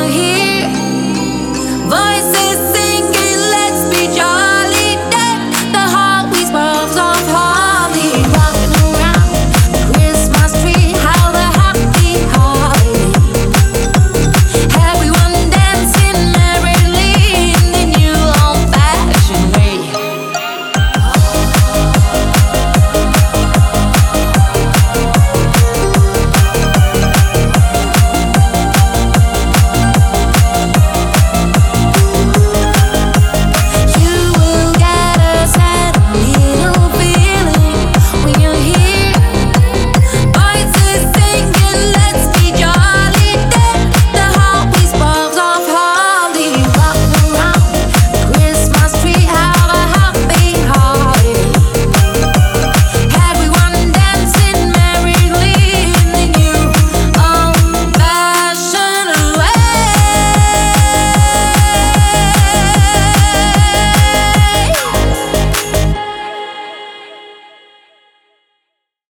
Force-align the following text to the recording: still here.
still 0.00 0.08
here. 0.08 0.29